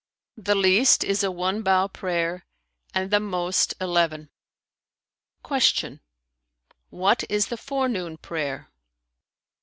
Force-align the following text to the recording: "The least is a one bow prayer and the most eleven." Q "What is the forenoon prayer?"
"The 0.37 0.55
least 0.55 1.03
is 1.03 1.23
a 1.23 1.29
one 1.29 1.61
bow 1.61 1.87
prayer 1.87 2.47
and 2.91 3.11
the 3.11 3.19
most 3.19 3.75
eleven." 3.79 4.31
Q 5.47 5.99
"What 6.89 7.23
is 7.29 7.49
the 7.49 7.57
forenoon 7.57 8.17
prayer?" 8.17 8.71